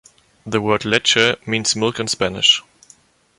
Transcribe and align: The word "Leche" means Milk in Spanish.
The 0.47 0.59
word 0.59 0.83
"Leche" 0.83 1.35
means 1.45 1.75
Milk 1.75 1.99
in 1.99 2.07
Spanish. 2.07 2.63